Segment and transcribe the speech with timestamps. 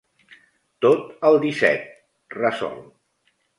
[0.85, 1.85] Tot al disset
[2.39, 2.83] —resol.